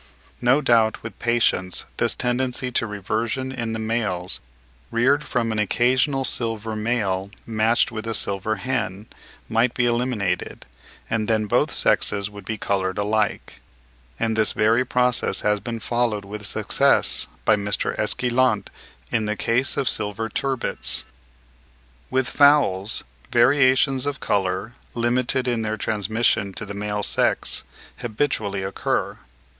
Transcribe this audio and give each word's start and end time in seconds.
No 0.41 0.61
doubt 0.61 1.03
with 1.03 1.19
patience 1.19 1.85
this 1.97 2.15
tendency 2.15 2.71
to 2.71 2.87
reversion 2.87 3.51
in 3.51 3.73
the 3.73 3.77
males, 3.77 4.39
reared 4.89 5.23
from 5.25 5.51
an 5.51 5.59
occasional 5.59 6.25
silver 6.25 6.75
male 6.75 7.29
matched 7.45 7.91
with 7.91 8.07
a 8.07 8.15
silver 8.15 8.55
hen, 8.55 9.05
might 9.47 9.75
be 9.75 9.85
eliminated, 9.85 10.65
and 11.07 11.27
then 11.27 11.45
both 11.45 11.69
sexes 11.69 12.31
would 12.31 12.45
be 12.45 12.57
coloured 12.57 12.97
alike; 12.97 13.61
and 14.19 14.35
this 14.35 14.53
very 14.53 14.83
process 14.83 15.41
has 15.41 15.59
been 15.59 15.79
followed 15.79 16.25
with 16.25 16.47
success 16.47 17.27
by 17.45 17.55
Mr. 17.55 17.93
Esquilant 17.99 18.71
in 19.11 19.25
the 19.25 19.35
case 19.35 19.77
of 19.77 19.87
silver 19.87 20.27
turbits. 20.27 21.03
With 22.09 22.27
fowls, 22.27 23.03
variations 23.31 24.07
of 24.07 24.19
colour, 24.19 24.73
limited 24.95 25.47
in 25.47 25.61
their 25.61 25.77
transmission 25.77 26.53
to 26.53 26.65
the 26.65 26.73
male 26.73 27.03
sex, 27.03 27.61
habitually 27.97 28.63
occur. 28.63 29.19